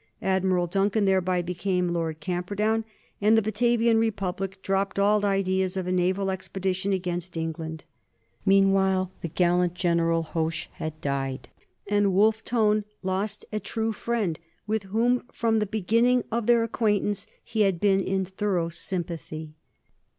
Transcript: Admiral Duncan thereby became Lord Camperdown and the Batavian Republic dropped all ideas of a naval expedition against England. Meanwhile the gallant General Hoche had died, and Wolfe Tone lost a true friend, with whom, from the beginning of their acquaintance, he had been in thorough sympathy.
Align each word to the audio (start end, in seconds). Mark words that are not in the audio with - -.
Admiral 0.23 0.65
Duncan 0.65 1.05
thereby 1.05 1.43
became 1.43 1.89
Lord 1.93 2.19
Camperdown 2.19 2.85
and 3.21 3.37
the 3.37 3.41
Batavian 3.43 3.99
Republic 3.99 4.59
dropped 4.63 4.97
all 4.97 5.23
ideas 5.23 5.77
of 5.77 5.85
a 5.85 5.91
naval 5.91 6.31
expedition 6.31 6.91
against 6.91 7.37
England. 7.37 7.83
Meanwhile 8.43 9.11
the 9.21 9.27
gallant 9.27 9.75
General 9.75 10.23
Hoche 10.23 10.69
had 10.71 10.99
died, 11.01 11.49
and 11.87 12.15
Wolfe 12.15 12.43
Tone 12.43 12.83
lost 13.03 13.45
a 13.53 13.59
true 13.59 13.91
friend, 13.91 14.39
with 14.65 14.81
whom, 14.85 15.21
from 15.31 15.59
the 15.59 15.67
beginning 15.67 16.23
of 16.31 16.47
their 16.47 16.63
acquaintance, 16.63 17.27
he 17.43 17.61
had 17.61 17.79
been 17.79 17.99
in 18.01 18.25
thorough 18.25 18.69
sympathy. 18.69 19.53